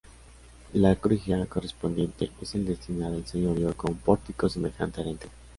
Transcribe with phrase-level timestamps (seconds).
[0.73, 5.35] La crujía correspondiente es la destinada al señorío con pórtico semejante al anterior.